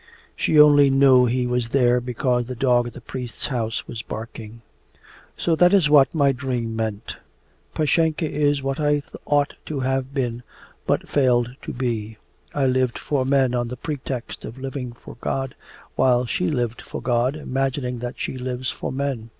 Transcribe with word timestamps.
She 0.35 0.59
only 0.59 0.89
knew 0.89 1.27
he 1.27 1.45
was 1.45 1.69
there 1.69 2.01
because 2.01 2.47
the 2.47 2.55
dog 2.55 2.87
at 2.87 2.93
the 2.93 3.01
priest's 3.01 3.45
house 3.45 3.87
was 3.87 4.01
barking. 4.01 4.63
'So 5.37 5.55
that 5.57 5.75
is 5.75 5.91
what 5.91 6.15
my 6.15 6.31
dream 6.31 6.75
meant! 6.75 7.17
Pashenka 7.75 8.27
is 8.27 8.63
what 8.63 8.79
I 8.79 9.03
ought 9.25 9.53
to 9.67 9.81
have 9.81 10.11
been 10.11 10.41
but 10.87 11.07
failed 11.07 11.53
to 11.61 11.71
be. 11.71 12.17
I 12.51 12.65
lived 12.65 12.97
for 12.97 13.27
men 13.27 13.53
on 13.53 13.67
the 13.67 13.77
pretext 13.77 14.43
of 14.43 14.57
living 14.57 14.91
for 14.93 15.17
God, 15.21 15.53
while 15.95 16.25
she 16.25 16.49
lived 16.49 16.81
for 16.81 16.99
God 16.99 17.35
imagining 17.35 17.99
that 17.99 18.17
she 18.17 18.39
lives 18.39 18.71
for 18.71 18.91
men. 18.91 19.29